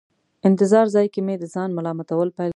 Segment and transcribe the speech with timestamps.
[0.47, 2.49] انتظار ځای کې مې د ځان ملامتول پیل کړل.